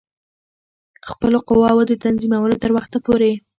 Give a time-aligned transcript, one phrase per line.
[1.09, 3.33] خپلو قواوو د تنظیمولو تر وخته پوري.